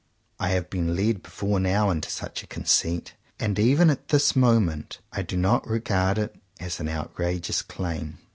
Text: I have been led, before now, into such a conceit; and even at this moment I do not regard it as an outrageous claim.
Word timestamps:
I 0.39 0.49
have 0.49 0.71
been 0.71 0.95
led, 0.95 1.21
before 1.21 1.59
now, 1.59 1.91
into 1.91 2.09
such 2.09 2.41
a 2.41 2.47
conceit; 2.47 3.13
and 3.39 3.59
even 3.59 3.91
at 3.91 4.07
this 4.07 4.35
moment 4.35 4.97
I 5.13 5.21
do 5.21 5.37
not 5.37 5.67
regard 5.67 6.17
it 6.17 6.35
as 6.59 6.79
an 6.79 6.89
outrageous 6.89 7.61
claim. 7.61 8.17